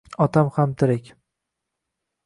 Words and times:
Otam 0.25 0.49
ham 0.55 0.73
tirik. 0.83 1.15